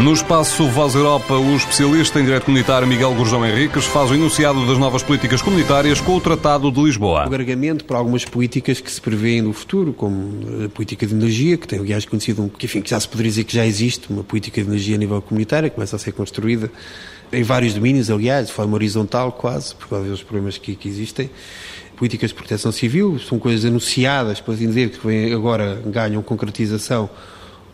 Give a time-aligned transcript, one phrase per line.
[0.00, 4.66] No espaço Voz Europa, o especialista em direito comunitário Miguel Gurjão Henriques faz o enunciado
[4.66, 7.20] das novas políticas comunitárias com o Tratado de Lisboa.
[7.20, 11.56] O agregamento para algumas políticas que se prevêem no futuro, como a política de energia,
[11.56, 14.24] que tem aliás conhecido, que, enfim, que já se poderia dizer que já existe uma
[14.24, 16.70] política de energia a nível comunitário, que começa a ser construída
[17.32, 21.30] em vários domínios, aliás, de forma horizontal quase, por causa dos problemas que, que existem
[21.96, 27.08] políticas de proteção civil, são coisas anunciadas, por assim dizer, que agora ganham concretização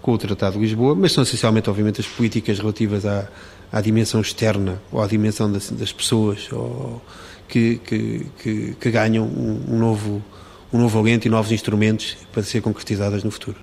[0.00, 3.28] com o Tratado de Lisboa, mas são essencialmente, obviamente, as políticas relativas à,
[3.72, 7.02] à dimensão externa ou à dimensão das, das pessoas ou,
[7.48, 10.22] que, que, que, que, ganham um, um, novo,
[10.72, 13.56] um novo alento e novos instrumentos para ser concretizadas no futuro.